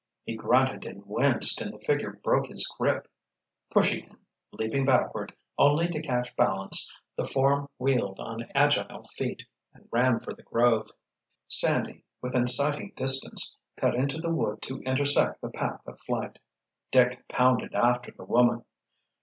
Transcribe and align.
He 0.25 0.35
grunted 0.35 0.83
and 0.83 1.05
winced 1.05 1.61
and 1.61 1.71
the 1.71 1.77
figure 1.77 2.19
broke 2.23 2.47
his 2.47 2.65
grip. 2.65 3.07
Pushing 3.69 4.05
him, 4.05 4.17
leaping 4.51 4.83
backward, 4.83 5.31
only 5.59 5.87
to 5.89 6.01
catch 6.01 6.35
balance, 6.35 6.91
the 7.15 7.23
form 7.23 7.69
wheeled 7.77 8.19
on 8.19 8.49
agile 8.55 9.03
feet 9.03 9.43
and 9.75 9.87
ran 9.91 10.19
for 10.19 10.33
the 10.33 10.41
grove. 10.41 10.89
Sandy, 11.47 12.03
within 12.19 12.47
sighting 12.47 12.93
distance, 12.95 13.59
cut 13.77 13.93
into 13.93 14.17
the 14.19 14.31
wood 14.33 14.63
to 14.63 14.81
intersect 14.87 15.39
the 15.39 15.51
path 15.51 15.81
of 15.87 15.99
flight. 16.01 16.39
Dick 16.89 17.23
pounded 17.27 17.75
after 17.75 18.09
the 18.11 18.25
woman. 18.25 18.65